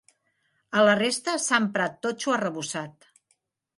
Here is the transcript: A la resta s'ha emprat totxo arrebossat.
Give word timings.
A 0.79 0.85
la 0.87 0.95
resta 1.01 1.35
s'ha 1.43 1.59
emprat 1.65 1.99
totxo 2.07 2.35
arrebossat. 2.39 3.11